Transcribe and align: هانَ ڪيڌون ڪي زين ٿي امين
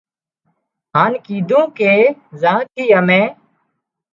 هانَ 0.95 1.11
ڪيڌون 1.25 1.65
ڪي 1.77 1.91
زين 2.41 2.59
ٿي 2.73 2.83
امين 2.99 3.27